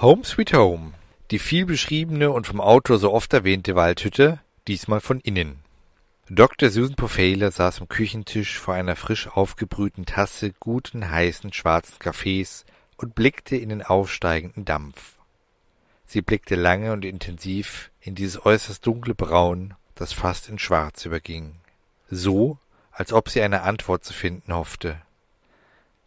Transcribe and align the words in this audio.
Home 0.00 0.22
Sweet 0.22 0.52
Home. 0.52 0.92
Die 1.32 1.40
viel 1.40 1.66
beschriebene 1.66 2.30
und 2.30 2.46
vom 2.46 2.60
Autor 2.60 2.98
so 2.98 3.12
oft 3.12 3.32
erwähnte 3.32 3.74
Waldhütte, 3.74 4.38
diesmal 4.68 5.00
von 5.00 5.18
innen. 5.18 5.58
Dr. 6.30 6.70
Susan 6.70 6.94
Pofele 6.94 7.50
saß 7.50 7.80
am 7.80 7.88
Küchentisch 7.88 8.60
vor 8.60 8.74
einer 8.74 8.94
frisch 8.94 9.26
aufgebrühten 9.26 10.06
Tasse 10.06 10.52
guten, 10.60 11.10
heißen, 11.10 11.52
schwarzen 11.52 11.98
Kaffees 11.98 12.64
und 12.96 13.16
blickte 13.16 13.56
in 13.56 13.70
den 13.70 13.82
aufsteigenden 13.82 14.64
Dampf. 14.64 15.16
Sie 16.06 16.22
blickte 16.22 16.54
lange 16.54 16.92
und 16.92 17.04
intensiv 17.04 17.90
in 18.00 18.14
dieses 18.14 18.46
äußerst 18.46 18.86
dunkle 18.86 19.16
Braun, 19.16 19.74
das 19.96 20.12
fast 20.12 20.48
in 20.48 20.60
Schwarz 20.60 21.06
überging. 21.06 21.56
So, 22.08 22.58
als 22.92 23.12
ob 23.12 23.30
sie 23.30 23.42
eine 23.42 23.62
Antwort 23.62 24.04
zu 24.04 24.12
finden 24.12 24.54
hoffte. 24.54 25.02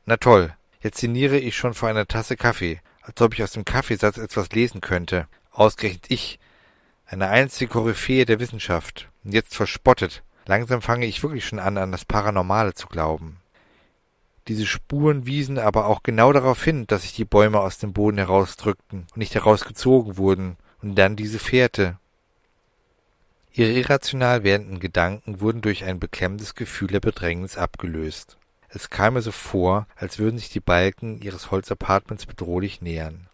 Na 0.05 0.15
toll, 0.15 0.55
jetzt 0.81 0.99
sinniere 0.99 1.39
ich 1.39 1.57
schon 1.57 1.73
vor 1.73 1.89
einer 1.89 2.07
Tasse 2.07 2.37
Kaffee, 2.37 2.79
als 3.01 3.21
ob 3.21 3.33
ich 3.33 3.43
aus 3.43 3.51
dem 3.51 3.65
Kaffeesatz 3.65 4.17
etwas 4.17 4.51
lesen 4.51 4.81
könnte. 4.81 5.27
Ausgerechnet 5.51 6.05
ich, 6.09 6.39
eine 7.05 7.27
einzige 7.29 7.71
Koryphäe 7.71 8.25
der 8.25 8.39
Wissenschaft, 8.39 9.09
und 9.23 9.33
jetzt 9.33 9.55
verspottet. 9.55 10.23
Langsam 10.45 10.81
fange 10.81 11.05
ich 11.05 11.21
wirklich 11.23 11.45
schon 11.45 11.59
an, 11.59 11.77
an 11.77 11.91
das 11.91 12.05
Paranormale 12.05 12.73
zu 12.73 12.87
glauben. 12.87 13.37
Diese 14.47 14.65
Spuren 14.65 15.25
wiesen 15.25 15.59
aber 15.59 15.85
auch 15.85 16.03
genau 16.03 16.33
darauf 16.33 16.63
hin, 16.63 16.87
dass 16.87 17.03
sich 17.03 17.13
die 17.13 17.25
Bäume 17.25 17.59
aus 17.59 17.77
dem 17.77 17.93
Boden 17.93 18.17
herausdrückten 18.17 19.01
und 19.01 19.17
nicht 19.17 19.35
herausgezogen 19.35 20.17
wurden, 20.17 20.57
und 20.81 20.95
dann 20.95 21.15
diese 21.15 21.37
Fährte. 21.37 21.97
Ihre 23.53 23.71
irrational 23.71 24.43
werdenden 24.43 24.79
Gedanken 24.79 25.41
wurden 25.41 25.61
durch 25.61 25.83
ein 25.83 25.99
beklemmendes 25.99 26.55
Gefühl 26.55 26.87
der 26.87 27.01
Bedrängnis 27.01 27.57
abgelöst. 27.57 28.37
Es 28.73 28.89
kam 28.89 29.17
ihr 29.17 29.21
so 29.21 29.33
vor, 29.33 29.85
als 29.97 30.17
würden 30.17 30.37
sich 30.37 30.49
die 30.49 30.61
Balken 30.61 31.21
ihres 31.21 31.51
Holzapartments 31.51 32.25
bedrohlich 32.25 32.81
nähern. 32.81 33.27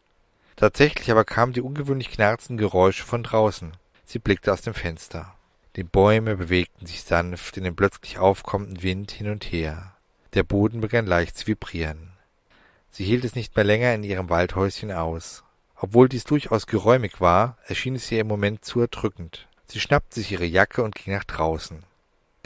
Tatsächlich 0.56 1.12
aber 1.12 1.26
kamen 1.26 1.54
die 1.54 1.62
ungewöhnlich 1.62 2.10
knarzenden 2.10 2.58
Geräusche 2.58 3.04
von 3.04 3.22
draußen. 3.22 3.72
Sie 4.04 4.18
blickte 4.18 4.52
aus 4.52 4.62
dem 4.62 4.74
Fenster. 4.74 5.36
Die 5.76 5.84
Bäume 5.84 6.36
bewegten 6.38 6.88
sich 6.88 7.04
sanft 7.04 7.56
in 7.56 7.66
dem 7.66 7.76
plötzlich 7.76 8.18
aufkommenden 8.18 8.82
Wind 8.82 9.12
hin 9.12 9.30
und 9.30 9.44
her. 9.44 9.94
Der 10.34 10.42
Boden 10.42 10.82
begann 10.82 11.06
leicht 11.06 11.38
zu 11.38 11.46
vibrieren. 11.46 12.14
Sie 12.90 13.06
hielt 13.06 13.24
es 13.24 13.36
nicht 13.36 13.56
mehr 13.56 13.66
länger 13.66 13.94
in 13.94 14.04
ihrem 14.04 14.30
Waldhäuschen 14.30 14.92
aus. 14.92 15.44
Obwohl 15.76 16.10
dies 16.10 16.24
durchaus 16.24 16.66
geräumig 16.66 17.22
war, 17.22 17.58
erschien 17.68 17.96
es 17.96 18.12
ihr 18.12 18.22
im 18.22 18.28
Moment 18.28 18.66
zu 18.66 18.82
erdrückend. 18.82 19.48
Sie 19.68 19.80
schnappte 19.80 20.16
sich 20.16 20.32
ihre 20.32 20.46
Jacke 20.46 20.82
und 20.82 20.96
ging 20.96 21.14
nach 21.14 21.26
draußen 21.26 21.84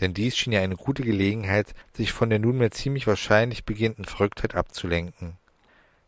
denn 0.02 0.14
dies 0.14 0.36
schien 0.36 0.52
ihr 0.52 0.62
eine 0.62 0.76
gute 0.76 1.04
Gelegenheit, 1.04 1.74
sich 1.96 2.12
von 2.12 2.30
der 2.30 2.40
nunmehr 2.40 2.72
ziemlich 2.72 3.08
wahrscheinlich 3.08 3.64
beginnenden 3.64 4.06
Verrücktheit 4.06 4.56
abzulenken. 4.56 5.38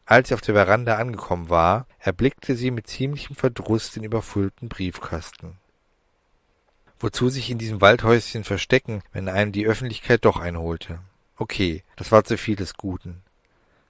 Als 0.06 0.28
sie 0.28 0.34
auf 0.34 0.42
der 0.42 0.56
Veranda 0.56 0.98
angekommen 0.98 1.50
war, 1.50 1.88
erblickte 2.00 2.56
sie 2.56 2.72
mit 2.72 2.88
ziemlichem 2.88 3.36
Verdruss 3.36 3.92
den 3.92 4.04
überfüllten 4.04 4.68
Briefkasten. 4.68 5.58
Wozu 7.00 7.30
sich 7.30 7.50
in 7.50 7.58
diesem 7.58 7.82
Waldhäuschen 7.82 8.44
verstecken, 8.44 9.02
wenn 9.12 9.30
einem 9.30 9.52
die 9.52 9.66
Öffentlichkeit 9.66 10.26
doch 10.26 10.40
einholte? 10.40 11.00
Okay, 11.38 11.84
das 11.96 12.12
war 12.12 12.24
zu 12.24 12.38
viel 12.38 12.56
des 12.56 12.76
Guten. 12.76 13.22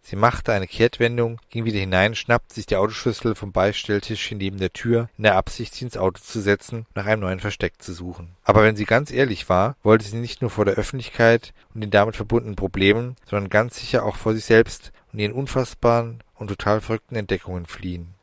Sie 0.05 0.17
machte 0.17 0.51
eine 0.51 0.67
Kehrtwendung, 0.67 1.39
ging 1.49 1.63
wieder 1.63 1.79
hinein, 1.79 2.13
schnappte 2.13 2.53
sich 2.53 2.65
die 2.65 2.75
Autoschlüssel 2.75 3.35
vom 3.35 3.53
Beistelltischchen 3.53 4.37
neben 4.37 4.57
der 4.57 4.73
Tür, 4.73 5.07
in 5.17 5.23
der 5.23 5.37
Absicht, 5.37 5.73
sie 5.73 5.85
ins 5.85 5.95
Auto 5.95 6.21
zu 6.21 6.41
setzen, 6.41 6.85
nach 6.93 7.05
einem 7.05 7.21
neuen 7.21 7.39
Versteck 7.39 7.81
zu 7.81 7.93
suchen. 7.93 8.35
Aber 8.43 8.63
wenn 8.63 8.75
sie 8.75 8.83
ganz 8.83 9.11
ehrlich 9.11 9.47
war, 9.47 9.77
wollte 9.81 10.03
sie 10.03 10.17
nicht 10.17 10.41
nur 10.41 10.51
vor 10.51 10.65
der 10.65 10.75
Öffentlichkeit 10.75 11.53
und 11.73 11.79
den 11.79 11.89
damit 11.89 12.17
verbundenen 12.17 12.57
Problemen, 12.57 13.15
sondern 13.25 13.49
ganz 13.49 13.79
sicher 13.79 14.03
auch 14.03 14.17
vor 14.17 14.33
sich 14.33 14.43
selbst 14.43 14.91
und 15.13 15.19
ihren 15.19 15.31
unfassbaren 15.31 16.21
und 16.35 16.49
total 16.49 16.81
verrückten 16.81 17.15
Entdeckungen 17.15 17.65
fliehen. 17.65 18.13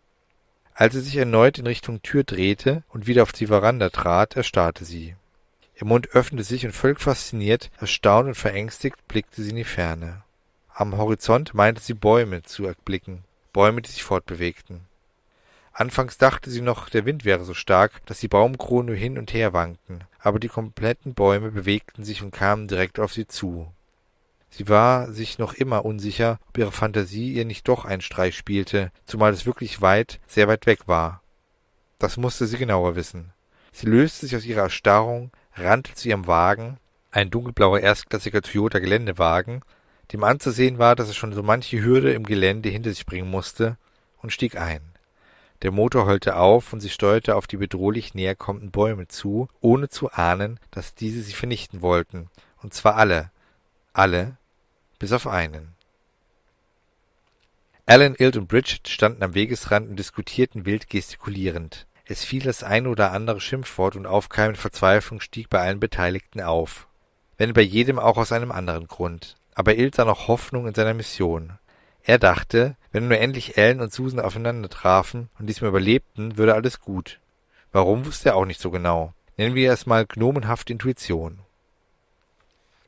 Als 0.75 0.93
sie 0.93 1.01
sich 1.01 1.17
erneut 1.17 1.59
in 1.59 1.67
Richtung 1.67 2.03
Tür 2.03 2.25
drehte 2.25 2.85
und 2.91 3.07
wieder 3.07 3.23
auf 3.23 3.33
die 3.33 3.47
Veranda 3.47 3.89
trat, 3.89 4.37
erstarrte 4.37 4.85
sie. 4.85 5.17
Ihr 5.81 5.87
Mund 5.87 6.11
öffnete 6.11 6.45
sich 6.45 6.67
und 6.67 6.73
völlig 6.73 7.01
fasziniert, 7.01 7.71
erstaunt 7.79 8.29
und 8.29 8.35
verängstigt 8.35 8.97
blickte 9.09 9.43
sie 9.43 9.51
in 9.51 9.57
die 9.57 9.65
Ferne. 9.65 10.23
Am 10.81 10.97
Horizont 10.97 11.53
meinte 11.53 11.83
sie 11.83 11.93
Bäume 11.93 12.43
zu 12.43 12.65
erblicken, 12.65 13.23
Bäume, 13.53 13.83
die 13.83 13.91
sich 13.91 14.03
fortbewegten. 14.03 14.81
Anfangs 15.75 16.17
dachte 16.17 16.51
sie 16.51 16.63
noch, 16.63 16.89
der 16.89 17.05
Wind 17.05 17.27
wäre 17.27 17.45
so 17.45 17.53
stark, 17.53 18.01
dass 18.07 18.21
die 18.21 18.29
Baumkronen 18.29 18.87
nur 18.87 18.97
hin 18.97 19.19
und 19.19 19.35
her 19.35 19.53
wankten, 19.53 20.05
aber 20.21 20.39
die 20.39 20.49
kompletten 20.49 21.13
Bäume 21.13 21.51
bewegten 21.51 22.03
sich 22.03 22.23
und 22.23 22.31
kamen 22.31 22.67
direkt 22.67 22.99
auf 22.99 23.13
sie 23.13 23.27
zu. 23.27 23.71
Sie 24.49 24.71
war 24.71 25.13
sich 25.13 25.39
noch 25.39 25.53
immer 25.53 25.85
unsicher, 25.85 26.39
ob 26.49 26.57
ihre 26.57 26.73
Fantasie 26.73 27.35
ihr 27.35 27.45
nicht 27.45 27.69
doch 27.69 27.85
einen 27.85 28.01
Streich 28.01 28.35
spielte, 28.35 28.91
zumal 29.05 29.35
es 29.35 29.45
wirklich 29.45 29.83
weit, 29.83 30.19
sehr 30.27 30.49
weit 30.49 30.65
weg 30.65 30.89
war. 30.89 31.21
Das 31.99 32.17
musste 32.17 32.47
sie 32.47 32.57
genauer 32.57 32.97
wissen. 32.97 33.35
Sie 33.71 33.85
löste 33.85 34.25
sich 34.25 34.35
aus 34.35 34.47
ihrer 34.47 34.63
Erstarrung, 34.63 35.31
rannte 35.57 35.93
zu 35.93 36.09
ihrem 36.09 36.27
Wagen, 36.27 36.79
ein 37.11 37.29
dunkelblauer 37.29 37.81
erstklassiger 37.81 38.41
Toyota 38.41 38.79
Geländewagen, 38.79 39.61
dem 40.13 40.25
anzusehen 40.25 40.79
war, 40.79 40.97
dass 40.97 41.09
er 41.09 41.15
schon 41.15 41.33
so 41.33 41.43
manche 41.43 41.83
Hürde 41.83 42.13
im 42.13 42.25
Gelände 42.25 42.69
hinter 42.69 42.91
sich 42.91 43.07
bringen 43.07 43.31
musste, 43.31 43.77
und 44.23 44.33
stieg 44.33 44.57
ein. 44.57 44.83
Der 45.63 45.71
Motor 45.71 46.07
heulte 46.07 46.37
auf 46.37 46.73
und 46.73 46.81
sie 46.81 46.89
steuerte 46.89 47.37
auf 47.37 47.47
die 47.47 47.57
bedrohlich 47.57 48.15
näher 48.15 48.35
kommenden 48.35 48.71
Bäume 48.71 49.09
zu, 49.09 49.49
ohne 49.61 49.89
zu 49.89 50.11
ahnen, 50.11 50.59
dass 50.71 50.95
diese 50.95 51.23
sie 51.23 51.33
vernichten 51.33 51.83
wollten, 51.83 52.31
und 52.63 52.75
zwar 52.75 52.97
alle, 52.97 53.31
alle, 53.93 54.37
bis 54.99 55.13
auf 55.13 55.27
einen. 55.27 55.75
Alan, 57.87 58.15
Ilt 58.15 58.37
und 58.37 58.47
Bridget 58.47 58.89
standen 58.89 59.23
am 59.23 59.35
Wegesrand 59.35 59.91
und 59.91 59.97
diskutierten 59.97 60.65
wild 60.65 60.89
gestikulierend. 60.89 61.87
Es 62.05 62.25
fiel 62.25 62.43
das 62.43 62.63
ein 62.63 62.87
oder 62.87 63.13
andere 63.13 63.41
Schimpfwort 63.41 63.97
und 63.97 64.07
aufkeimende 64.07 64.61
Verzweiflung 64.61 65.21
stieg 65.21 65.51
bei 65.51 65.61
allen 65.61 65.81
Beteiligten 65.81 66.41
auf. 66.41 66.87
Wenn 67.37 67.53
bei 67.53 67.63
jedem 67.63 67.99
auch 67.99 68.17
aus 68.17 68.33
einem 68.33 68.53
anderen 68.53 68.87
Grund 68.87 69.37
aber 69.61 69.75
Ilt 69.75 69.95
sah 69.95 70.07
noch 70.07 70.27
Hoffnung 70.27 70.67
in 70.67 70.73
seiner 70.73 70.95
Mission. 70.95 71.59
Er 72.03 72.19
dachte, 72.19 72.77
wenn 72.93 73.09
nur 73.09 73.19
endlich 73.19 73.59
Ellen 73.59 73.83
und 73.83 73.93
Susan 73.93 74.19
aufeinander 74.19 74.71
trafen 74.71 75.29
und 75.39 75.49
diesmal 75.49 75.69
überlebten, 75.69 76.39
würde 76.39 76.55
alles 76.55 76.81
gut. 76.81 77.21
Warum 77.71 78.07
wusste 78.07 78.31
er 78.31 78.37
auch 78.37 78.47
nicht 78.47 78.59
so 78.59 78.71
genau. 78.71 79.13
Nennen 79.37 79.55
wir 79.55 79.71
es 79.71 79.85
mal 79.85 80.07
gnomenhafte 80.07 80.73
Intuition. 80.73 81.41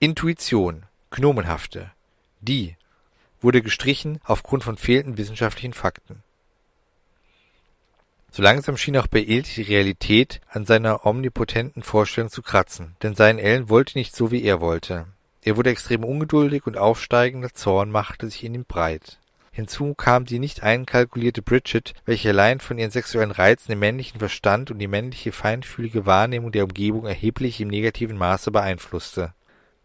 Intuition, 0.00 0.84
gnomenhafte. 1.10 1.90
Die 2.40 2.78
wurde 3.42 3.60
gestrichen 3.60 4.18
aufgrund 4.24 4.64
von 4.64 4.78
fehlenden 4.78 5.18
wissenschaftlichen 5.18 5.74
Fakten. 5.74 6.22
So 8.30 8.42
langsam 8.42 8.78
schien 8.78 8.96
auch 8.96 9.08
bei 9.08 9.20
Ilt 9.20 9.58
die 9.58 9.62
Realität 9.62 10.40
an 10.48 10.64
seiner 10.64 11.04
omnipotenten 11.04 11.82
Vorstellung 11.82 12.30
zu 12.30 12.40
kratzen, 12.40 12.96
denn 13.02 13.14
sein 13.14 13.38
Ellen 13.38 13.68
wollte 13.68 13.98
nicht 13.98 14.16
so, 14.16 14.30
wie 14.30 14.42
er 14.42 14.62
wollte. 14.62 15.04
Er 15.44 15.56
wurde 15.56 15.70
extrem 15.70 16.04
ungeduldig 16.04 16.66
und 16.66 16.78
aufsteigender 16.78 17.52
Zorn 17.52 17.90
machte 17.90 18.30
sich 18.30 18.44
in 18.44 18.54
ihm 18.54 18.64
breit. 18.64 19.18
Hinzu 19.50 19.94
kam 19.94 20.24
die 20.24 20.38
nicht 20.38 20.62
einkalkulierte 20.62 21.42
Bridget, 21.42 21.94
welche 22.06 22.30
allein 22.30 22.60
von 22.60 22.78
ihren 22.78 22.90
sexuellen 22.90 23.32
Reizen 23.32 23.72
den 23.72 23.80
männlichen 23.80 24.18
Verstand 24.18 24.70
und 24.70 24.78
die 24.78 24.88
männliche 24.88 25.32
feinfühlige 25.32 26.06
Wahrnehmung 26.06 26.52
der 26.52 26.64
Umgebung 26.64 27.06
erheblich 27.06 27.60
im 27.60 27.68
negativen 27.68 28.16
Maße 28.16 28.50
beeinflusste. 28.50 29.34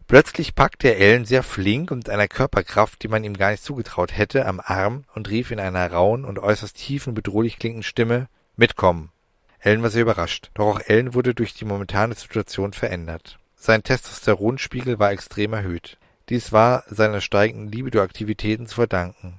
Plötzlich 0.06 0.54
packte 0.54 0.88
er 0.88 0.98
Ellen 0.98 1.26
sehr 1.26 1.42
flink 1.42 1.90
und 1.90 1.98
mit 1.98 2.08
einer 2.08 2.28
Körperkraft, 2.28 3.02
die 3.02 3.08
man 3.08 3.24
ihm 3.24 3.36
gar 3.36 3.50
nicht 3.50 3.62
zugetraut 3.62 4.16
hätte, 4.16 4.46
am 4.46 4.58
Arm 4.64 5.04
und 5.14 5.28
rief 5.28 5.50
in 5.50 5.60
einer 5.60 5.92
rauen 5.92 6.24
und 6.24 6.38
äußerst 6.38 6.74
tiefen, 6.74 7.12
bedrohlich 7.12 7.58
klingenden 7.58 7.82
Stimme 7.82 8.28
Mitkommen. 8.56 9.10
Ellen 9.58 9.82
war 9.82 9.90
sehr 9.90 10.02
überrascht, 10.02 10.50
doch 10.54 10.66
auch 10.66 10.80
Ellen 10.80 11.12
wurde 11.12 11.34
durch 11.34 11.52
die 11.52 11.66
momentane 11.66 12.14
Situation 12.14 12.72
verändert. 12.72 13.38
Sein 13.60 13.82
Testosteronspiegel 13.82 15.00
war 15.00 15.10
extrem 15.10 15.52
erhöht. 15.52 15.98
Dies 16.28 16.52
war 16.52 16.84
seiner 16.88 17.20
steigenden 17.20 17.72
Libido-Aktivitäten 17.72 18.66
zu 18.66 18.76
verdanken. 18.76 19.38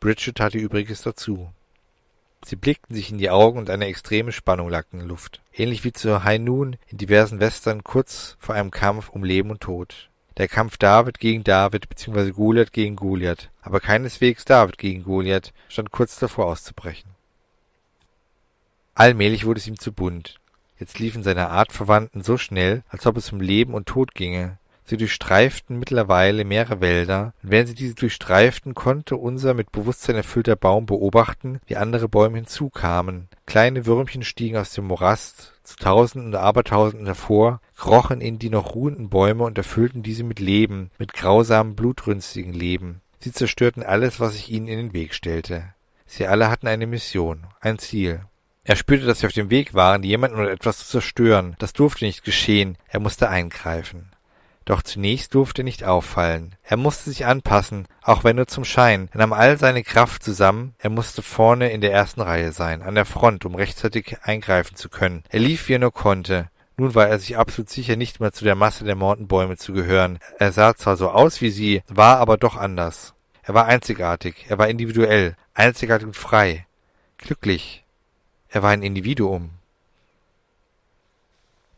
Bridget 0.00 0.36
tat 0.36 0.54
ihr 0.54 0.62
Übriges 0.62 1.02
dazu. 1.02 1.48
Sie 2.44 2.56
blickten 2.56 2.94
sich 2.94 3.10
in 3.10 3.18
die 3.18 3.30
Augen 3.30 3.58
und 3.58 3.70
eine 3.70 3.86
extreme 3.86 4.32
Spannung 4.32 4.68
lag 4.68 4.86
in 4.92 4.98
der 4.98 5.08
Luft. 5.08 5.42
Ähnlich 5.54 5.84
wie 5.84 5.92
zu 5.92 6.24
High 6.24 6.40
Noon 6.40 6.76
in 6.88 6.98
diversen 6.98 7.38
Western 7.38 7.84
kurz 7.84 8.36
vor 8.40 8.56
einem 8.56 8.72
Kampf 8.72 9.10
um 9.10 9.24
Leben 9.24 9.50
und 9.50 9.60
Tod. 9.60 10.10
Der 10.38 10.48
Kampf 10.48 10.76
David 10.76 11.18
gegen 11.18 11.44
David 11.44 11.88
bzw. 11.88 12.32
Goliath 12.32 12.72
gegen 12.72 12.96
Goliath, 12.96 13.50
aber 13.62 13.80
keineswegs 13.80 14.44
David 14.44 14.76
gegen 14.76 15.04
Goliath, 15.04 15.52
stand 15.68 15.92
kurz 15.92 16.18
davor 16.18 16.46
auszubrechen. 16.46 17.10
Allmählich 18.94 19.46
wurde 19.46 19.60
es 19.60 19.66
ihm 19.66 19.78
zu 19.78 19.92
bunt. 19.92 20.40
Jetzt 20.78 20.98
liefen 20.98 21.22
seine 21.22 21.48
Artverwandten 21.48 22.22
so 22.22 22.36
schnell, 22.36 22.82
als 22.88 23.06
ob 23.06 23.16
es 23.16 23.32
um 23.32 23.40
Leben 23.40 23.74
und 23.74 23.86
Tod 23.86 24.14
ginge. 24.14 24.58
Sie 24.88 24.96
durchstreiften 24.96 25.78
mittlerweile 25.78 26.44
mehrere 26.44 26.80
Wälder, 26.80 27.34
und 27.42 27.50
während 27.50 27.68
sie 27.68 27.74
diese 27.74 27.96
durchstreiften, 27.96 28.74
konnte 28.74 29.16
unser 29.16 29.52
mit 29.52 29.72
Bewusstsein 29.72 30.14
erfüllter 30.14 30.54
Baum 30.54 30.86
beobachten, 30.86 31.60
wie 31.66 31.76
andere 31.76 32.08
Bäume 32.08 32.36
hinzukamen. 32.36 33.28
Kleine 33.46 33.84
Würmchen 33.84 34.22
stiegen 34.22 34.56
aus 34.56 34.72
dem 34.72 34.86
Morast 34.86 35.54
zu 35.64 35.76
Tausenden 35.76 36.28
und 36.28 36.36
Abertausenden 36.36 37.06
hervor, 37.06 37.60
krochen 37.76 38.20
in 38.20 38.38
die 38.38 38.50
noch 38.50 38.76
ruhenden 38.76 39.08
Bäume 39.08 39.42
und 39.42 39.58
erfüllten 39.58 40.04
diese 40.04 40.22
mit 40.22 40.38
Leben, 40.38 40.90
mit 40.98 41.12
grausamem, 41.12 41.74
blutrünstigen 41.74 42.52
Leben. 42.52 43.00
Sie 43.18 43.32
zerstörten 43.32 43.82
alles, 43.82 44.20
was 44.20 44.34
sich 44.34 44.52
ihnen 44.52 44.68
in 44.68 44.78
den 44.78 44.92
Weg 44.92 45.14
stellte. 45.14 45.64
Sie 46.06 46.28
alle 46.28 46.48
hatten 46.48 46.68
eine 46.68 46.86
Mission, 46.86 47.48
ein 47.60 47.80
Ziel. 47.80 48.20
Er 48.68 48.74
spürte, 48.74 49.06
dass 49.06 49.20
sie 49.20 49.26
auf 49.28 49.32
dem 49.32 49.48
Weg 49.48 49.74
waren, 49.74 50.02
jemanden 50.02 50.40
oder 50.40 50.50
etwas 50.50 50.78
zu 50.78 50.86
zerstören. 50.86 51.54
Das 51.60 51.72
durfte 51.72 52.04
nicht 52.04 52.24
geschehen. 52.24 52.76
Er 52.88 52.98
musste 52.98 53.28
eingreifen. 53.28 54.10
Doch 54.64 54.82
zunächst 54.82 55.36
durfte 55.36 55.62
er 55.62 55.64
nicht 55.64 55.84
auffallen. 55.84 56.56
Er 56.64 56.76
musste 56.76 57.10
sich 57.10 57.26
anpassen, 57.26 57.86
auch 58.02 58.24
wenn 58.24 58.34
nur 58.34 58.48
zum 58.48 58.64
Schein. 58.64 59.08
Er 59.12 59.18
nahm 59.18 59.32
all 59.32 59.56
seine 59.56 59.84
Kraft 59.84 60.24
zusammen. 60.24 60.74
Er 60.78 60.90
musste 60.90 61.22
vorne 61.22 61.70
in 61.70 61.80
der 61.80 61.92
ersten 61.92 62.20
Reihe 62.20 62.50
sein, 62.50 62.82
an 62.82 62.96
der 62.96 63.04
Front, 63.04 63.44
um 63.44 63.54
rechtzeitig 63.54 64.16
eingreifen 64.24 64.74
zu 64.74 64.88
können. 64.88 65.22
Er 65.28 65.38
lief, 65.38 65.68
wie 65.68 65.74
er 65.74 65.78
nur 65.78 65.92
konnte. 65.92 66.50
Nun 66.76 66.96
war 66.96 67.06
er 67.06 67.20
sich 67.20 67.38
absolut 67.38 67.70
sicher, 67.70 67.94
nicht 67.94 68.18
mehr 68.18 68.32
zu 68.32 68.44
der 68.44 68.56
Masse 68.56 68.84
der 68.84 68.96
Mortenbäume 68.96 69.56
zu 69.56 69.74
gehören. 69.74 70.18
Er 70.40 70.50
sah 70.50 70.74
zwar 70.74 70.96
so 70.96 71.10
aus 71.10 71.40
wie 71.40 71.50
sie, 71.50 71.82
war 71.86 72.18
aber 72.18 72.36
doch 72.36 72.56
anders. 72.56 73.14
Er 73.44 73.54
war 73.54 73.66
einzigartig, 73.66 74.46
er 74.48 74.58
war 74.58 74.68
individuell, 74.68 75.36
einzigartig 75.54 76.08
und 76.08 76.16
frei. 76.16 76.66
Glücklich, 77.16 77.85
er 78.48 78.62
war 78.62 78.70
ein 78.70 78.82
Individuum. 78.82 79.50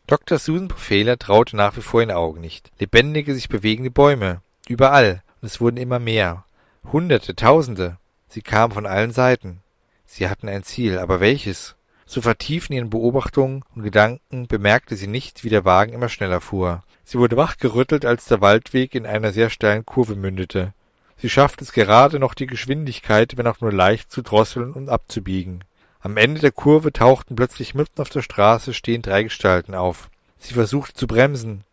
Dr. 0.07 0.39
Susan 0.39 0.69
Pofehler 0.69 1.19
traute 1.19 1.55
nach 1.55 1.77
wie 1.77 1.81
vor 1.81 2.01
ihren 2.01 2.11
Augen 2.11 2.41
nicht. 2.41 2.71
Lebendige, 2.79 3.35
sich 3.35 3.47
bewegende 3.47 3.91
Bäume. 3.91 4.41
Überall. 4.67 5.21
Und 5.41 5.45
es 5.45 5.61
wurden 5.61 5.77
immer 5.77 5.99
mehr. 5.99 6.45
Hunderte, 6.91 7.35
Tausende. 7.35 7.97
Sie 8.27 8.41
kamen 8.41 8.73
von 8.73 8.85
allen 8.85 9.11
Seiten. 9.11 9.61
Sie 10.05 10.27
hatten 10.27 10.49
ein 10.49 10.63
Ziel, 10.63 10.97
aber 10.97 11.19
welches? 11.19 11.75
So 12.05 12.21
vertieft 12.21 12.71
in 12.71 12.77
ihren 12.77 12.89
Beobachtungen 12.89 13.63
und 13.75 13.83
Gedanken 13.83 14.47
bemerkte 14.47 14.95
sie 14.95 15.05
nicht, 15.05 15.43
wie 15.43 15.49
der 15.49 15.63
Wagen 15.63 15.93
immer 15.93 16.09
schneller 16.09 16.41
fuhr. 16.41 16.83
Sie 17.03 17.19
wurde 17.19 17.37
wachgerüttelt, 17.37 18.03
als 18.03 18.25
der 18.25 18.41
Waldweg 18.41 18.95
in 18.95 19.05
einer 19.05 19.31
sehr 19.31 19.51
steilen 19.51 19.85
Kurve 19.85 20.15
mündete. 20.15 20.73
Sie 21.17 21.29
schaffte 21.29 21.63
es 21.63 21.71
gerade 21.71 22.17
noch, 22.17 22.33
die 22.33 22.47
Geschwindigkeit, 22.47 23.37
wenn 23.37 23.45
auch 23.45 23.61
nur 23.61 23.71
leicht, 23.71 24.11
zu 24.11 24.23
drosseln 24.23 24.73
und 24.73 24.89
abzubiegen. 24.89 25.63
Am 26.01 26.15
Ende 26.15 26.39
der 26.39 26.51
Kurve 26.51 26.93
tauchten 26.93 27.35
plötzlich 27.35 27.75
mitten 27.75 28.01
auf 28.01 28.09
der 28.09 28.21
Straße 28.21 28.73
stehend 28.73 29.07
drei 29.07 29.23
Gestalten 29.23 29.75
auf. 29.75 30.09
Sie 30.37 30.53
versuchte 30.53 30.93
zu 30.93 31.07
bremsen. 31.07 31.65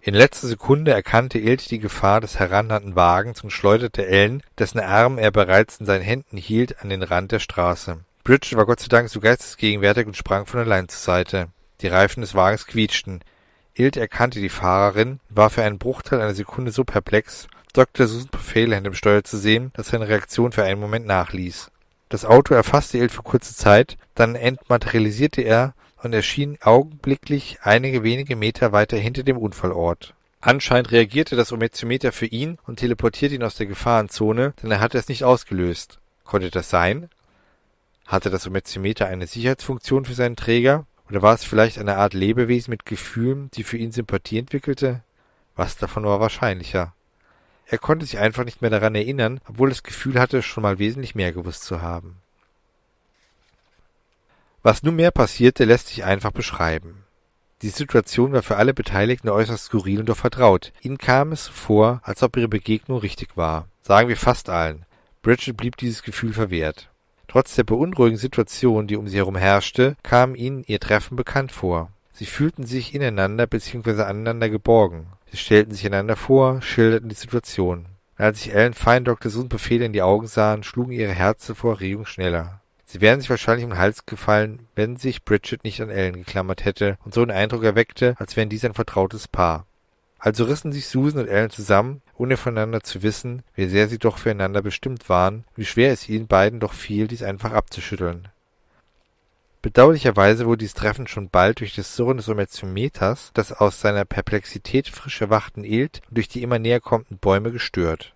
In 0.00 0.14
letzter 0.14 0.46
Sekunde 0.46 0.92
erkannte 0.92 1.40
Ilt 1.40 1.68
die 1.72 1.80
Gefahr 1.80 2.20
des 2.20 2.38
herannahenden 2.38 2.94
Wagens 2.94 3.42
und 3.42 3.50
schleuderte 3.50 4.06
Ellen, 4.06 4.44
dessen 4.56 4.78
Arm 4.78 5.18
er 5.18 5.32
bereits 5.32 5.80
in 5.80 5.86
seinen 5.86 6.04
Händen 6.04 6.36
hielt, 6.36 6.80
an 6.80 6.90
den 6.90 7.02
Rand 7.02 7.32
der 7.32 7.40
Straße. 7.40 7.98
Bridget 8.22 8.56
war 8.56 8.66
Gott 8.66 8.78
sei 8.78 8.86
Dank 8.86 9.08
so 9.08 9.18
geistesgegenwärtig 9.18 10.06
und 10.06 10.16
sprang 10.16 10.46
von 10.46 10.60
allein 10.60 10.88
zur 10.88 11.00
Seite. 11.00 11.48
Die 11.80 11.88
Reifen 11.88 12.20
des 12.20 12.36
Wagens 12.36 12.68
quietschten. 12.68 13.22
Ilt 13.74 13.96
erkannte 13.96 14.40
die 14.40 14.48
Fahrerin, 14.48 15.18
war 15.28 15.50
für 15.50 15.64
einen 15.64 15.78
Bruchteil 15.78 16.20
einer 16.20 16.34
Sekunde 16.34 16.70
so 16.70 16.84
perplex, 16.84 17.48
Dr. 17.72 18.06
Susan 18.06 18.28
Befehle 18.30 18.76
hinter 18.76 18.90
dem 18.90 18.94
Steuer 18.94 19.24
zu 19.24 19.36
sehen, 19.36 19.72
dass 19.74 19.88
seine 19.88 20.06
Reaktion 20.06 20.52
für 20.52 20.62
einen 20.62 20.80
Moment 20.80 21.06
nachließ. 21.06 21.72
Das 22.08 22.24
Auto 22.24 22.54
erfasste 22.54 22.98
Ilt 22.98 23.10
für 23.10 23.22
kurze 23.22 23.54
Zeit, 23.54 23.96
dann 24.14 24.36
entmaterialisierte 24.36 25.42
er 25.42 25.74
und 26.02 26.12
erschien 26.12 26.56
augenblicklich 26.60 27.58
einige 27.62 28.04
wenige 28.04 28.36
Meter 28.36 28.70
weiter 28.72 28.96
hinter 28.96 29.24
dem 29.24 29.38
Unfallort. 29.38 30.14
Anscheinend 30.40 30.92
reagierte 30.92 31.34
das 31.34 31.50
Ometiometer 31.50 32.12
für 32.12 32.26
ihn 32.26 32.58
und 32.64 32.78
teleportierte 32.78 33.34
ihn 33.34 33.42
aus 33.42 33.56
der 33.56 33.66
Gefahrenzone, 33.66 34.54
denn 34.62 34.70
er 34.70 34.80
hatte 34.80 34.98
es 34.98 35.08
nicht 35.08 35.24
ausgelöst. 35.24 35.98
Konnte 36.22 36.50
das 36.50 36.70
sein? 36.70 37.08
Hatte 38.06 38.30
das 38.30 38.46
Ometiometer 38.46 39.06
eine 39.06 39.26
Sicherheitsfunktion 39.26 40.04
für 40.04 40.14
seinen 40.14 40.36
Träger? 40.36 40.86
Oder 41.10 41.22
war 41.22 41.34
es 41.34 41.42
vielleicht 41.42 41.78
eine 41.78 41.96
Art 41.96 42.14
Lebewesen 42.14 42.70
mit 42.70 42.86
Gefühlen, 42.86 43.50
die 43.54 43.64
für 43.64 43.78
ihn 43.78 43.90
Sympathie 43.90 44.38
entwickelte? 44.38 45.02
Was 45.56 45.76
davon 45.76 46.04
war 46.04 46.20
wahrscheinlicher? 46.20 46.94
Er 47.68 47.78
konnte 47.78 48.06
sich 48.06 48.18
einfach 48.18 48.44
nicht 48.44 48.62
mehr 48.62 48.70
daran 48.70 48.94
erinnern, 48.94 49.40
obwohl 49.48 49.68
das 49.68 49.82
Gefühl 49.82 50.20
hatte, 50.20 50.42
schon 50.42 50.62
mal 50.62 50.78
wesentlich 50.78 51.14
mehr 51.14 51.32
gewusst 51.32 51.64
zu 51.64 51.82
haben. 51.82 52.16
Was 54.62 54.82
nunmehr 54.82 55.10
passierte, 55.10 55.64
lässt 55.64 55.88
sich 55.88 56.04
einfach 56.04 56.32
beschreiben. 56.32 57.04
Die 57.62 57.68
Situation 57.70 58.32
war 58.32 58.42
für 58.42 58.56
alle 58.56 58.74
Beteiligten 58.74 59.28
äußerst 59.28 59.64
skurril 59.64 60.00
und 60.00 60.08
doch 60.08 60.16
vertraut. 60.16 60.72
Ihnen 60.82 60.98
kam 60.98 61.32
es 61.32 61.48
vor, 61.48 62.00
als 62.04 62.22
ob 62.22 62.36
ihre 62.36 62.48
Begegnung 62.48 62.98
richtig 62.98 63.36
war. 63.36 63.68
Sagen 63.82 64.08
wir 64.08 64.16
fast 64.16 64.48
allen. 64.48 64.84
Bridget 65.22 65.56
blieb 65.56 65.76
dieses 65.76 66.02
Gefühl 66.02 66.32
verwehrt. 66.32 66.90
Trotz 67.28 67.54
der 67.54 67.64
beunruhigenden 67.64 68.20
Situation, 68.20 68.86
die 68.86 68.96
um 68.96 69.08
sie 69.08 69.16
herum 69.16 69.36
herrschte, 69.36 69.96
kam 70.02 70.34
ihnen 70.34 70.64
ihr 70.66 70.80
Treffen 70.80 71.16
bekannt 71.16 71.50
vor. 71.50 71.90
Sie 72.12 72.26
fühlten 72.26 72.64
sich 72.64 72.94
ineinander 72.94 73.46
bzw. 73.46 74.02
aneinander 74.02 74.48
geborgen. 74.48 75.06
Sie 75.30 75.36
stellten 75.36 75.72
sich 75.72 75.84
einander 75.86 76.16
vor, 76.16 76.62
schilderten 76.62 77.08
die 77.08 77.14
Situation. 77.14 77.86
Als 78.16 78.42
sich 78.42 78.54
Ellen 78.54 78.74
fein 78.74 79.04
Dr. 79.04 79.30
Suns 79.30 79.48
Befehle 79.48 79.84
in 79.84 79.92
die 79.92 80.02
Augen 80.02 80.26
sahen, 80.26 80.62
schlugen 80.62 80.92
ihre 80.92 81.12
Herzen 81.12 81.54
vor 81.54 81.74
Erregung 81.74 82.06
schneller. 82.06 82.60
Sie 82.86 83.00
wären 83.00 83.20
sich 83.20 83.28
wahrscheinlich 83.28 83.64
um 83.64 83.72
den 83.72 83.78
Hals 83.78 84.06
gefallen, 84.06 84.68
wenn 84.74 84.96
sich 84.96 85.24
Bridget 85.24 85.64
nicht 85.64 85.80
an 85.82 85.90
Ellen 85.90 86.14
geklammert 86.14 86.64
hätte 86.64 86.96
und 87.04 87.12
so 87.12 87.24
den 87.24 87.36
Eindruck 87.36 87.64
erweckte, 87.64 88.14
als 88.18 88.36
wären 88.36 88.48
dies 88.48 88.64
ein 88.64 88.74
vertrautes 88.74 89.28
Paar. 89.28 89.66
Also 90.18 90.44
rissen 90.44 90.72
sich 90.72 90.86
Susan 90.86 91.20
und 91.20 91.28
Ellen 91.28 91.50
zusammen, 91.50 92.00
ohne 92.16 92.36
voneinander 92.36 92.82
zu 92.82 93.02
wissen, 93.02 93.42
wie 93.54 93.66
sehr 93.66 93.88
sie 93.88 93.98
doch 93.98 94.18
füreinander 94.18 94.62
bestimmt 94.62 95.08
waren, 95.08 95.44
wie 95.56 95.64
schwer 95.64 95.92
es 95.92 96.08
ihnen 96.08 96.26
beiden 96.26 96.60
doch 96.60 96.72
fiel, 96.72 97.06
dies 97.08 97.22
einfach 97.22 97.52
abzuschütteln. 97.52 98.28
Bedauerlicherweise 99.66 100.46
wurde 100.46 100.58
dieses 100.58 100.74
Treffen 100.74 101.08
schon 101.08 101.28
bald 101.28 101.58
durch 101.58 101.74
das 101.74 101.96
Surren 101.96 102.18
des 102.18 102.28
Ometiometers, 102.28 103.32
das 103.34 103.50
aus 103.50 103.80
seiner 103.80 104.04
Perplexität 104.04 104.86
frisch 104.86 105.20
erwachten 105.20 105.64
Ilt, 105.64 106.02
und 106.08 106.18
durch 106.18 106.28
die 106.28 106.44
immer 106.44 106.60
näher 106.60 106.78
kommenden 106.78 107.18
Bäume 107.18 107.50
gestört. 107.50 108.14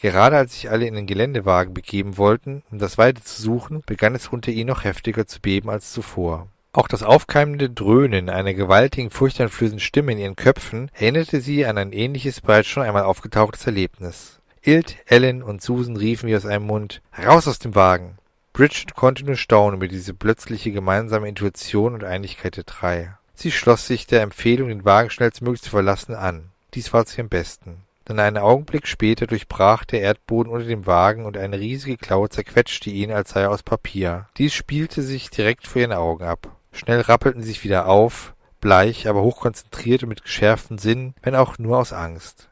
Gerade 0.00 0.36
als 0.36 0.54
sich 0.54 0.70
alle 0.70 0.88
in 0.88 0.94
den 0.94 1.06
Geländewagen 1.06 1.72
begeben 1.72 2.16
wollten, 2.16 2.64
um 2.72 2.80
das 2.80 2.98
Weite 2.98 3.22
zu 3.22 3.40
suchen, 3.40 3.84
begann 3.86 4.16
es 4.16 4.26
unter 4.26 4.50
ihnen 4.50 4.70
noch 4.70 4.82
heftiger 4.82 5.24
zu 5.28 5.40
beben 5.40 5.70
als 5.70 5.92
zuvor. 5.92 6.48
Auch 6.72 6.88
das 6.88 7.04
aufkeimende 7.04 7.70
Dröhnen 7.70 8.28
einer 8.28 8.54
gewaltigen, 8.54 9.10
furchteinflößenden 9.10 9.78
Stimme 9.78 10.10
in 10.10 10.18
ihren 10.18 10.34
Köpfen 10.34 10.90
erinnerte 10.94 11.40
sie 11.40 11.64
an 11.64 11.78
ein 11.78 11.92
ähnliches, 11.92 12.40
bereits 12.40 12.66
schon 12.66 12.82
einmal 12.82 13.04
aufgetauchtes 13.04 13.64
Erlebnis. 13.64 14.40
Ilt, 14.62 14.96
Ellen 15.06 15.44
und 15.44 15.62
Susan 15.62 15.96
riefen 15.96 16.28
wie 16.28 16.34
aus 16.34 16.44
einem 16.44 16.66
Mund 16.66 17.02
Raus 17.16 17.46
aus 17.46 17.60
dem 17.60 17.76
Wagen. 17.76 18.18
Bridget 18.58 18.96
konnte 18.96 19.24
nur 19.24 19.36
staunen 19.36 19.76
über 19.76 19.86
diese 19.86 20.14
plötzliche 20.14 20.72
gemeinsame 20.72 21.28
Intuition 21.28 21.94
und 21.94 22.02
Einigkeit 22.02 22.56
der 22.56 22.64
drei. 22.64 23.14
Sie 23.32 23.52
schloss 23.52 23.86
sich 23.86 24.08
der 24.08 24.22
Empfehlung, 24.22 24.68
den 24.68 24.84
Wagen 24.84 25.10
schnellstmöglich 25.10 25.62
zu 25.62 25.70
verlassen, 25.70 26.16
an. 26.16 26.50
Dies 26.74 26.92
war 26.92 27.06
zu 27.06 27.18
ihrem 27.18 27.28
Besten. 27.28 27.84
Denn 28.08 28.18
einen 28.18 28.36
Augenblick 28.36 28.88
später 28.88 29.28
durchbrach 29.28 29.84
der 29.84 30.00
Erdboden 30.00 30.52
unter 30.52 30.66
dem 30.66 30.86
Wagen 30.86 31.24
und 31.24 31.36
eine 31.36 31.60
riesige 31.60 31.96
Klaue 31.96 32.30
zerquetschte 32.30 32.90
ihn, 32.90 33.12
als 33.12 33.30
sei 33.30 33.42
er 33.42 33.52
aus 33.52 33.62
Papier. 33.62 34.26
Dies 34.38 34.54
spielte 34.54 35.02
sich 35.02 35.30
direkt 35.30 35.68
vor 35.68 35.80
ihren 35.80 35.92
Augen 35.92 36.24
ab. 36.24 36.56
Schnell 36.72 37.02
rappelten 37.02 37.42
sie 37.42 37.50
sich 37.50 37.62
wieder 37.62 37.86
auf, 37.86 38.34
bleich, 38.60 39.06
aber 39.06 39.22
hochkonzentriert 39.22 40.02
und 40.02 40.08
mit 40.08 40.24
geschärften 40.24 40.78
Sinnen, 40.78 41.14
wenn 41.22 41.36
auch 41.36 41.58
nur 41.58 41.78
aus 41.78 41.92
Angst. 41.92 42.48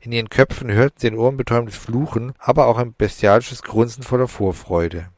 In 0.00 0.10
ihren 0.10 0.30
Köpfen 0.30 0.72
hörten 0.72 0.98
sie 0.98 1.08
ein 1.08 1.18
ohrenbetäubendes 1.18 1.76
Fluchen, 1.76 2.32
aber 2.38 2.66
auch 2.66 2.78
ein 2.78 2.94
bestialisches 2.96 3.62
Grunzen 3.62 4.02
voller 4.02 4.26
Vorfreude. 4.26 5.10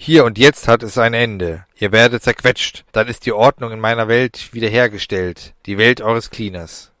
Hier 0.00 0.24
und 0.24 0.38
jetzt 0.38 0.68
hat 0.68 0.84
es 0.84 0.96
ein 0.96 1.12
Ende. 1.12 1.66
Ihr 1.76 1.90
werdet 1.90 2.22
zerquetscht. 2.22 2.84
Dann 2.92 3.08
ist 3.08 3.26
die 3.26 3.32
Ordnung 3.32 3.72
in 3.72 3.80
meiner 3.80 4.06
Welt 4.06 4.54
wiederhergestellt. 4.54 5.54
Die 5.66 5.76
Welt 5.76 6.00
eures 6.00 6.30
Cleaners. 6.30 6.92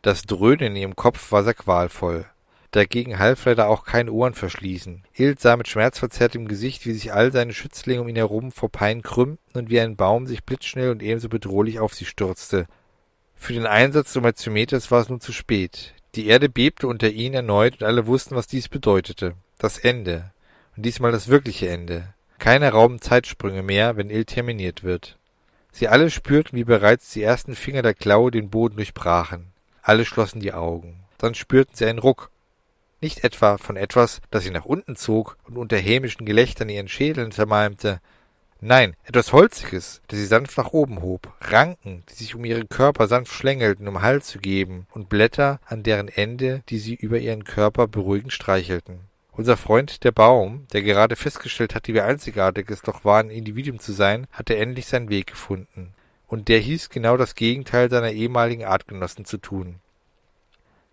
Das 0.00 0.22
Dröhnen 0.22 0.68
in 0.68 0.76
ihrem 0.76 0.94
Kopf 0.94 1.32
war 1.32 1.42
sehr 1.42 1.54
qualvoll. 1.54 2.24
Dagegen 2.70 3.18
half 3.18 3.44
leider 3.46 3.68
auch 3.68 3.84
kein 3.84 4.08
Ohren 4.08 4.34
verschließen. 4.34 5.02
Ild 5.14 5.40
sah 5.40 5.56
mit 5.56 5.66
schmerzverzerrtem 5.66 6.46
Gesicht, 6.46 6.86
wie 6.86 6.92
sich 6.92 7.12
all 7.12 7.32
seine 7.32 7.52
Schützlinge 7.52 8.00
um 8.00 8.08
ihn 8.08 8.16
herum 8.16 8.52
vor 8.52 8.70
Pein 8.70 9.02
krümmten 9.02 9.58
und 9.58 9.68
wie 9.68 9.80
ein 9.80 9.96
Baum 9.96 10.28
sich 10.28 10.44
blitzschnell 10.44 10.92
und 10.92 11.02
ebenso 11.02 11.28
bedrohlich 11.28 11.80
auf 11.80 11.94
sie 11.94 12.04
stürzte. 12.04 12.66
Für 13.34 13.54
den 13.54 13.66
Einsatz 13.66 14.12
des 14.12 14.18
Ometiometers 14.18 14.92
war 14.92 15.00
es 15.00 15.08
nun 15.08 15.20
zu 15.20 15.32
spät. 15.32 15.94
Die 16.14 16.28
Erde 16.28 16.48
bebte 16.48 16.86
unter 16.86 17.10
ihnen 17.10 17.34
erneut 17.34 17.80
und 17.80 17.86
alle 17.86 18.06
wussten, 18.06 18.36
was 18.36 18.46
dies 18.46 18.68
bedeutete. 18.68 19.34
Das 19.58 19.78
Ende. 19.78 20.30
Und 20.76 20.86
diesmal 20.86 21.10
das 21.10 21.26
wirkliche 21.26 21.68
Ende. 21.68 22.14
Keine 22.38 22.70
Raum-Zeitsprünge 22.70 23.62
mehr, 23.62 23.96
wenn 23.96 24.10
Ill 24.10 24.24
terminiert 24.24 24.84
wird. 24.84 25.18
Sie 25.72 25.88
alle 25.88 26.10
spürten, 26.10 26.56
wie 26.56 26.64
bereits 26.64 27.12
die 27.12 27.22
ersten 27.22 27.54
Finger 27.54 27.82
der 27.82 27.94
Klaue 27.94 28.30
den 28.30 28.50
Boden 28.50 28.76
durchbrachen. 28.76 29.52
Alle 29.82 30.04
schlossen 30.04 30.40
die 30.40 30.52
Augen. 30.52 31.00
Dann 31.18 31.34
spürten 31.34 31.74
sie 31.74 31.86
einen 31.86 31.98
Ruck. 31.98 32.30
Nicht 33.00 33.24
etwa 33.24 33.58
von 33.58 33.76
etwas, 33.76 34.20
das 34.30 34.44
sie 34.44 34.50
nach 34.50 34.64
unten 34.64 34.96
zog 34.96 35.36
und 35.44 35.56
unter 35.56 35.76
hämischen 35.76 36.24
Gelächtern 36.24 36.68
ihren 36.68 36.88
Schädeln 36.88 37.30
zermalmte. 37.30 38.00
Nein, 38.60 38.96
etwas 39.04 39.32
Holziges, 39.32 40.00
das 40.08 40.18
sie 40.18 40.24
sanft 40.24 40.56
nach 40.56 40.72
oben 40.72 41.02
hob. 41.02 41.30
Ranken, 41.42 42.04
die 42.08 42.14
sich 42.14 42.34
um 42.34 42.44
ihren 42.44 42.68
Körper 42.68 43.06
sanft 43.06 43.32
schlängelten, 43.32 43.86
um 43.86 44.00
Halt 44.00 44.24
zu 44.24 44.38
geben, 44.38 44.86
und 44.92 45.10
Blätter 45.10 45.60
an 45.66 45.82
deren 45.82 46.08
Ende, 46.08 46.62
die 46.70 46.78
sie 46.78 46.94
über 46.94 47.18
ihren 47.18 47.44
Körper 47.44 47.86
beruhigend 47.86 48.32
streichelten. 48.32 49.00
Unser 49.36 49.58
Freund 49.58 50.02
der 50.02 50.12
Baum, 50.12 50.66
der 50.72 50.82
gerade 50.82 51.14
festgestellt 51.14 51.74
hatte, 51.74 51.92
wie 51.92 52.00
einzigartig 52.00 52.70
es 52.70 52.80
doch 52.80 53.04
war, 53.04 53.20
ein 53.20 53.28
Individuum 53.28 53.78
zu 53.78 53.92
sein, 53.92 54.26
hatte 54.32 54.56
endlich 54.56 54.86
seinen 54.86 55.10
Weg 55.10 55.26
gefunden. 55.26 55.92
Und 56.26 56.48
der 56.48 56.58
hieß 56.58 56.88
genau 56.88 57.18
das 57.18 57.34
Gegenteil 57.34 57.90
seiner 57.90 58.12
ehemaligen 58.12 58.64
Artgenossen 58.64 59.26
zu 59.26 59.36
tun. 59.36 59.76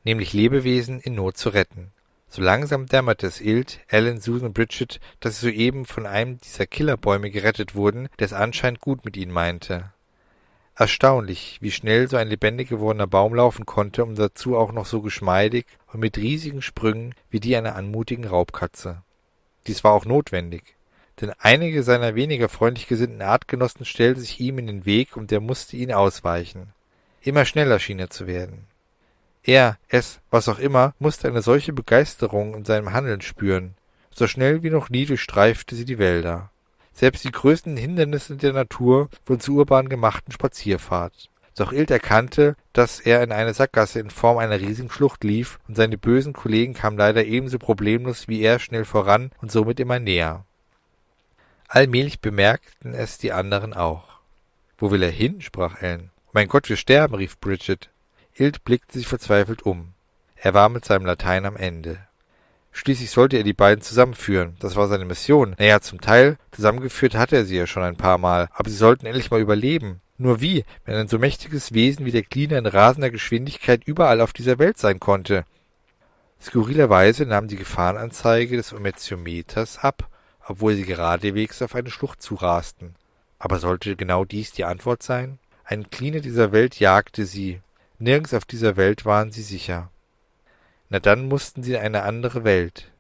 Nämlich 0.04 0.34
Lebewesen 0.34 1.00
in 1.00 1.16
Not 1.16 1.38
zu 1.38 1.50
retten. 1.50 1.92
So 2.28 2.42
langsam 2.42 2.88
dämmerte 2.88 3.28
es 3.28 3.40
Ilt, 3.40 3.80
Alan, 3.90 4.20
Susan 4.20 4.48
und 4.48 4.54
Bridget, 4.54 5.00
dass 5.22 5.40
sie 5.40 5.52
soeben 5.52 5.86
von 5.86 6.06
einem 6.06 6.40
dieser 6.42 6.66
Killerbäume 6.66 7.32
gerettet 7.32 7.76
wurden, 7.76 8.10
der 8.20 8.26
es 8.26 8.34
anscheinend 8.34 8.82
gut 8.82 9.06
mit 9.06 9.16
ihnen 9.16 9.32
meinte. 9.32 9.94
Erstaunlich, 10.76 11.60
wie 11.62 11.72
schnell 11.72 12.10
so 12.10 12.18
ein 12.18 12.30
lebendig 12.30 12.70
gewordener 12.70 13.06
Baum 13.06 13.36
laufen 13.36 13.66
konnte 13.66 14.04
und 14.04 14.18
dazu 14.18 14.58
auch 14.58 14.72
noch 14.72 14.88
so 14.88 15.02
geschmeidig 15.02 15.66
und 15.92 16.00
mit 16.00 16.18
riesigen 16.18 16.64
Sprüngen 16.64 17.14
wie 17.30 17.40
die 17.40 17.56
einer 17.56 17.76
anmutigen 17.76 18.26
Raubkatze. 18.26 19.04
Dies 19.68 19.84
war 19.84 19.94
auch 19.94 20.06
notwendig, 20.06 20.76
denn 21.22 21.32
einige 21.38 21.84
seiner 21.84 22.16
weniger 22.16 22.50
freundlich 22.50 22.88
gesinnten 22.88 23.22
Artgenossen 23.22 23.86
stellten 23.86 24.22
sich 24.22 24.40
ihm 24.40 24.58
in 24.58 24.66
den 24.66 24.86
Weg 24.86 25.16
und 25.16 25.32
er 25.32 25.42
musste 25.42 25.78
ihnen 25.78 25.94
ausweichen. 25.94 26.74
Immer 27.22 27.46
schneller 27.46 27.78
schien 27.78 28.00
er 28.00 28.10
zu 28.10 28.26
werden. 28.26 28.66
Er, 29.44 29.78
es, 29.90 30.22
was 30.32 30.50
auch 30.50 30.60
immer, 30.60 30.96
musste 30.98 31.28
eine 31.28 31.42
solche 31.42 31.74
Begeisterung 31.74 32.56
in 32.56 32.66
seinem 32.66 32.94
Handeln 32.94 33.22
spüren. 33.22 33.76
So 34.12 34.26
schnell 34.26 34.64
wie 34.64 34.70
noch 34.72 34.90
nie 34.90 35.06
durchstreifte 35.06 35.76
sie 35.76 35.86
die 35.86 36.00
Wälder. 36.00 36.50
Selbst 36.94 37.24
die 37.24 37.32
größten 37.32 37.76
Hindernisse 37.76 38.38
der 38.38 38.54
Natur 38.54 39.10
wurden 39.26 39.40
zur 39.40 39.56
urban 39.56 39.90
gemachten 39.90 40.32
Spazierfahrt. 40.32 41.30
Doch 41.56 41.72
Ilt 41.72 41.92
erkannte, 41.92 42.56
dass 42.72 43.00
er 43.00 43.22
in 43.22 43.32
eine 43.32 43.54
Sackgasse 43.54 44.00
in 44.00 44.10
Form 44.10 44.38
einer 44.38 44.60
riesigen 44.60 44.90
Schlucht 44.90 45.24
lief, 45.24 45.60
und 45.68 45.76
seine 45.76 45.98
bösen 45.98 46.34
Kollegen 46.34 46.74
kamen 46.74 46.98
leider 46.98 47.26
ebenso 47.26 47.60
problemlos 47.60 48.28
wie 48.28 48.42
er 48.42 48.60
schnell 48.60 48.86
voran 48.86 49.32
und 49.42 49.52
somit 49.52 49.80
immer 49.80 50.00
näher. 50.00 50.46
Allmählich 51.68 52.22
bemerkten 52.22 52.94
es 52.94 53.18
die 53.18 53.32
anderen 53.32 53.74
auch. 53.74 54.20
Wo 54.78 54.92
will 54.92 55.04
er 55.04 55.12
hin? 55.12 55.42
sprach 55.42 55.82
Ellen. 55.82 56.12
Mein 56.32 56.48
Gott, 56.48 56.70
wir 56.70 56.78
sterben, 56.78 57.16
rief 57.16 57.40
Bridget. 57.40 57.90
Ilt 58.34 58.64
blickte 58.64 58.98
sich 58.98 59.08
verzweifelt 59.08 59.64
um. 59.64 59.94
Er 60.36 60.54
war 60.54 60.70
mit 60.70 60.86
seinem 60.86 61.06
Latein 61.06 61.46
am 61.46 61.56
Ende. 61.56 62.00
Schließlich 62.76 63.12
sollte 63.12 63.38
er 63.38 63.44
die 63.44 63.54
beiden 63.54 63.84
zusammenführen. 63.84 64.58
Das 64.60 64.76
war 64.76 64.88
seine 64.88 65.06
Mission. 65.06 65.56
Naja, 65.60 65.80
zum 65.80 66.02
Teil 66.02 66.38
zusammengeführt 66.52 67.16
hatte 67.16 67.36
er 67.38 67.46
sie 67.46 67.56
ja 67.56 67.68
schon 67.68 67.84
ein 67.84 67.96
paar 67.96 68.18
Mal. 68.18 68.50
Aber 68.52 68.70
sie 68.70 68.76
sollten 68.76 69.06
endlich 69.06 69.32
mal 69.32 69.40
überleben. 69.40 70.02
Nur 70.18 70.42
wie, 70.42 70.66
wenn 70.84 70.96
ein 70.96 71.08
so 71.08 71.20
mächtiges 71.20 71.74
Wesen 71.74 72.06
wie 72.06 72.12
der 72.12 72.24
Cleaner 72.24 72.58
in 72.58 72.66
rasender 72.66 73.12
Geschwindigkeit 73.12 73.84
überall 73.86 74.22
auf 74.22 74.34
dieser 74.34 74.58
Welt 74.58 74.80
sein 74.80 75.00
konnte? 75.00 75.46
Skurrilerweise 76.42 77.26
nahm 77.26 77.48
die 77.48 77.56
Gefahrenanzeige 77.56 78.58
des 78.58 78.74
Ometiometers 78.74 79.78
ab, 79.78 80.10
obwohl 80.46 80.76
sie 80.76 80.84
geradewegs 80.84 81.62
auf 81.62 81.76
eine 81.76 81.92
Schlucht 81.92 82.22
zurasten. 82.22 82.96
Aber 83.38 83.60
sollte 83.60 83.96
genau 83.96 84.26
dies 84.26 84.52
die 84.52 84.66
Antwort 84.66 85.04
sein? 85.04 85.40
Ein 85.64 85.90
Cleaner 85.90 86.20
dieser 86.20 86.52
Welt 86.52 86.80
jagte 86.80 87.26
sie, 87.26 87.62
Nirgends 88.00 88.34
auf 88.34 88.44
dieser 88.44 88.76
Welt 88.76 89.06
waren 89.06 89.32
sie 89.32 89.44
sicher. 89.44 89.90
Na 90.94 91.00
dann 91.00 91.28
mussten 91.28 91.64
sie 91.64 91.72
in 91.72 91.80
eine 91.80 92.04
andere 92.04 92.44
Welt. 92.44 92.92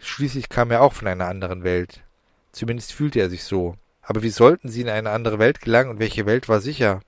Schließlich 0.00 0.48
kam 0.48 0.72
er 0.72 0.82
auch 0.82 0.94
von 0.94 1.06
einer 1.06 1.28
anderen 1.28 1.62
Welt. 1.62 2.02
Zumindest 2.50 2.92
fühlte 2.92 3.20
er 3.20 3.30
sich 3.30 3.44
so. 3.44 3.76
Aber 4.02 4.24
wie 4.24 4.30
sollten 4.30 4.68
sie 4.68 4.80
in 4.80 4.88
eine 4.88 5.10
andere 5.10 5.38
Welt 5.38 5.60
gelangen 5.60 5.90
und 5.90 6.00
welche 6.00 6.26
Welt 6.26 6.48
war 6.48 6.60
sicher? 6.60 7.02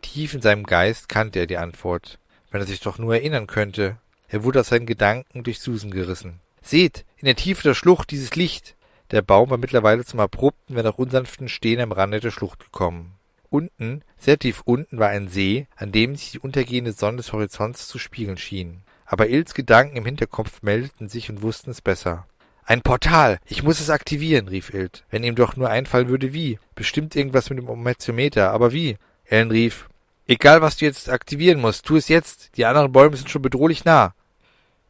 Tief 0.00 0.32
in 0.32 0.40
seinem 0.40 0.64
Geist 0.64 1.10
kannte 1.10 1.40
er 1.40 1.46
die 1.46 1.58
Antwort, 1.58 2.18
wenn 2.50 2.62
er 2.62 2.66
sich 2.66 2.80
doch 2.80 2.96
nur 2.96 3.14
erinnern 3.14 3.46
könnte. 3.46 3.98
Er 4.28 4.44
wurde 4.44 4.60
aus 4.60 4.68
seinen 4.68 4.86
Gedanken 4.86 5.44
durch 5.44 5.60
Susan 5.60 5.90
gerissen. 5.90 6.40
Seht, 6.62 7.04
in 7.18 7.26
der 7.26 7.36
Tiefe 7.36 7.62
der 7.62 7.74
Schlucht 7.74 8.12
dieses 8.12 8.34
Licht. 8.34 8.76
Der 9.10 9.20
Baum 9.20 9.50
war 9.50 9.58
mittlerweile 9.58 10.06
zum 10.06 10.20
abrupten, 10.20 10.74
wenn 10.74 10.86
auch 10.86 10.96
unsanften 10.96 11.50
Stehen 11.50 11.82
am 11.82 11.92
Rande 11.92 12.20
der 12.20 12.30
Schlucht 12.30 12.60
gekommen. 12.60 13.12
Unten, 13.50 14.00
sehr 14.16 14.38
tief 14.38 14.62
unten, 14.64 14.98
war 14.98 15.10
ein 15.10 15.28
See, 15.28 15.66
an 15.76 15.92
dem 15.92 16.16
sich 16.16 16.30
die 16.30 16.38
untergehende 16.38 16.92
Sonne 16.92 17.18
des 17.18 17.34
Horizonts 17.34 17.88
zu 17.88 17.98
spiegeln 17.98 18.38
schien. 18.38 18.84
Aber 19.12 19.28
Ills 19.28 19.52
Gedanken 19.52 19.98
im 19.98 20.06
Hinterkopf 20.06 20.62
meldeten 20.62 21.06
sich 21.06 21.28
und 21.28 21.42
wussten 21.42 21.70
es 21.70 21.82
besser. 21.82 22.26
Ein 22.64 22.80
Portal! 22.80 23.40
Ich 23.44 23.62
muss 23.62 23.78
es 23.78 23.90
aktivieren, 23.90 24.48
rief 24.48 24.72
Ilt. 24.72 25.04
Wenn 25.10 25.22
ihm 25.22 25.34
doch 25.34 25.54
nur 25.54 25.68
einfallen 25.68 26.08
würde, 26.08 26.32
wie. 26.32 26.58
Bestimmt 26.74 27.14
irgendwas 27.14 27.50
mit 27.50 27.58
dem 27.58 27.68
Ometiometer, 27.68 28.50
aber 28.52 28.72
wie? 28.72 28.96
Ellen 29.26 29.50
rief. 29.50 29.90
Egal, 30.26 30.62
was 30.62 30.78
du 30.78 30.86
jetzt 30.86 31.10
aktivieren 31.10 31.60
musst, 31.60 31.84
tu 31.84 31.96
es 31.96 32.08
jetzt. 32.08 32.56
Die 32.56 32.64
anderen 32.64 32.90
Bäume 32.90 33.14
sind 33.18 33.28
schon 33.28 33.42
bedrohlich 33.42 33.84
nah. 33.84 34.14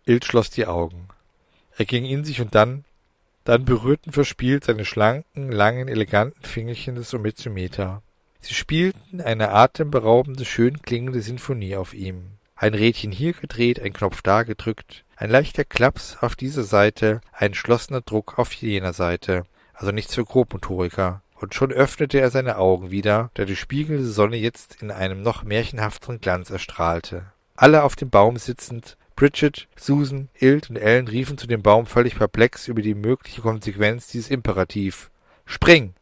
Ilt 0.04 0.24
schloss 0.24 0.50
die 0.50 0.66
Augen. 0.66 1.08
Er 1.76 1.84
ging 1.84 2.04
in 2.04 2.22
sich 2.22 2.40
und 2.40 2.54
dann, 2.54 2.84
dann 3.42 3.64
berührten 3.64 4.12
verspielt 4.12 4.62
seine 4.62 4.84
schlanken, 4.84 5.50
langen, 5.50 5.88
eleganten 5.88 6.44
Fingerchen 6.44 6.94
das 6.94 7.12
Ometiometer. 7.12 8.02
Sie 8.38 8.54
spielten 8.54 9.20
eine 9.20 9.50
atemberaubende, 9.50 10.44
schön 10.44 10.80
klingende 10.80 11.22
Sinfonie 11.22 11.74
auf 11.74 11.92
ihm. 11.92 12.38
Ein 12.62 12.74
Rädchen 12.74 13.10
hier 13.10 13.32
gedreht, 13.32 13.82
ein 13.82 13.92
Knopf 13.92 14.22
da 14.22 14.44
gedrückt, 14.44 15.04
ein 15.16 15.30
leichter 15.30 15.64
Klaps 15.64 16.18
auf 16.20 16.36
dieser 16.36 16.62
Seite, 16.62 17.20
ein 17.32 17.46
entschlossener 17.46 18.02
Druck 18.02 18.38
auf 18.38 18.52
jener 18.52 18.92
Seite. 18.92 19.42
Also 19.74 19.90
nichts 19.90 20.14
für 20.14 20.24
Grobmotoriker. 20.24 21.22
Und 21.40 21.56
schon 21.56 21.72
öffnete 21.72 22.20
er 22.20 22.30
seine 22.30 22.58
Augen 22.58 22.92
wieder, 22.92 23.32
da 23.34 23.46
die 23.46 23.56
spiegelnde 23.56 24.06
Sonne 24.06 24.36
jetzt 24.36 24.80
in 24.80 24.92
einem 24.92 25.22
noch 25.22 25.42
märchenhafteren 25.42 26.20
Glanz 26.20 26.50
erstrahlte. 26.50 27.24
Alle 27.56 27.82
auf 27.82 27.96
dem 27.96 28.10
Baum 28.10 28.36
sitzend, 28.36 28.96
Bridget, 29.16 29.66
Susan, 29.74 30.28
Ilt 30.38 30.70
und 30.70 30.76
Ellen 30.76 31.08
riefen 31.08 31.38
zu 31.38 31.48
dem 31.48 31.62
Baum 31.62 31.86
völlig 31.86 32.14
perplex 32.14 32.68
über 32.68 32.80
die 32.80 32.94
mögliche 32.94 33.42
Konsequenz 33.42 34.06
dieses 34.06 34.30
Imperativ. 34.30 35.10
Spring! 35.46 35.94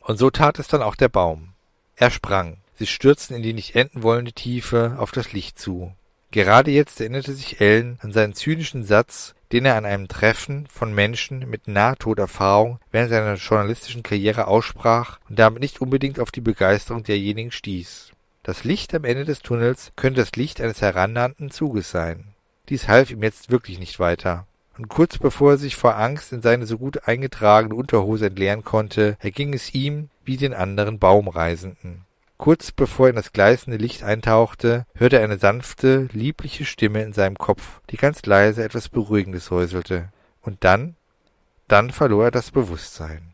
Und 0.00 0.18
so 0.18 0.30
tat 0.30 0.58
es 0.58 0.66
dann 0.66 0.82
auch 0.82 0.96
der 0.96 1.08
Baum. 1.08 1.52
Er 1.94 2.10
sprang. 2.10 2.59
Sie 2.80 2.86
stürzten 2.86 3.36
in 3.36 3.42
die 3.42 3.52
nicht 3.52 3.76
enden 3.76 4.02
wollende 4.02 4.32
Tiefe 4.32 4.96
auf 4.96 5.10
das 5.10 5.34
Licht 5.34 5.58
zu. 5.58 5.92
Gerade 6.30 6.70
jetzt 6.70 6.98
erinnerte 6.98 7.34
sich 7.34 7.60
Ellen 7.60 7.98
an 8.00 8.10
seinen 8.10 8.32
zynischen 8.32 8.84
Satz, 8.84 9.34
den 9.52 9.66
er 9.66 9.76
an 9.76 9.84
einem 9.84 10.08
Treffen 10.08 10.66
von 10.66 10.94
Menschen 10.94 11.50
mit 11.50 11.68
Nahtoderfahrung 11.68 12.78
während 12.90 13.10
seiner 13.10 13.34
journalistischen 13.34 14.02
Karriere 14.02 14.46
aussprach 14.46 15.18
und 15.28 15.38
damit 15.38 15.60
nicht 15.60 15.82
unbedingt 15.82 16.18
auf 16.18 16.30
die 16.30 16.40
Begeisterung 16.40 17.02
derjenigen 17.02 17.50
stieß. 17.50 18.12
Das 18.44 18.64
Licht 18.64 18.94
am 18.94 19.04
Ende 19.04 19.26
des 19.26 19.40
Tunnels 19.40 19.92
könnte 19.96 20.22
das 20.22 20.32
Licht 20.32 20.58
eines 20.62 20.80
herannahenden 20.80 21.50
Zuges 21.50 21.90
sein. 21.90 22.28
Dies 22.70 22.88
half 22.88 23.10
ihm 23.10 23.22
jetzt 23.22 23.50
wirklich 23.50 23.78
nicht 23.78 24.00
weiter 24.00 24.46
und 24.78 24.88
kurz 24.88 25.18
bevor 25.18 25.50
er 25.50 25.58
sich 25.58 25.76
vor 25.76 25.98
Angst 25.98 26.32
in 26.32 26.40
seine 26.40 26.64
so 26.64 26.78
gut 26.78 27.06
eingetragene 27.06 27.74
Unterhose 27.74 28.28
entleeren 28.28 28.64
konnte, 28.64 29.18
erging 29.20 29.52
es 29.52 29.74
ihm 29.74 30.08
wie 30.24 30.38
den 30.38 30.54
anderen 30.54 30.98
Baumreisenden. 30.98 32.06
Kurz 32.40 32.72
bevor 32.72 33.08
er 33.08 33.10
in 33.10 33.16
das 33.16 33.32
gleißende 33.32 33.76
Licht 33.76 34.02
eintauchte, 34.02 34.86
hörte 34.94 35.18
er 35.18 35.24
eine 35.24 35.36
sanfte, 35.36 36.08
liebliche 36.14 36.64
Stimme 36.64 37.02
in 37.02 37.12
seinem 37.12 37.36
Kopf, 37.36 37.82
die 37.90 37.98
ganz 37.98 38.24
leise 38.24 38.64
etwas 38.64 38.88
Beruhigendes 38.88 39.44
säuselte. 39.44 40.10
Und 40.40 40.64
dann, 40.64 40.96
dann 41.68 41.90
verlor 41.90 42.24
er 42.24 42.30
das 42.30 42.50
Bewusstsein. 42.50 43.29